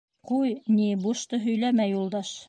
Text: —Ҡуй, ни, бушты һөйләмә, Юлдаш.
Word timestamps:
—Ҡуй, 0.29 0.53
ни, 0.77 0.87
бушты 1.03 1.39
һөйләмә, 1.45 1.87
Юлдаш. 1.91 2.33